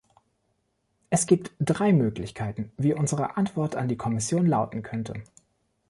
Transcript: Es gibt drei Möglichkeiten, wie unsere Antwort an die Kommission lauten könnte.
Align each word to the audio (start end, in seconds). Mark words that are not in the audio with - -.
Es 1.11 1.27
gibt 1.27 1.51
drei 1.59 1.93
Möglichkeiten, 1.93 2.71
wie 2.75 2.95
unsere 2.95 3.37
Antwort 3.37 3.75
an 3.75 3.87
die 3.87 3.97
Kommission 3.97 4.47
lauten 4.47 4.81
könnte. 4.81 5.21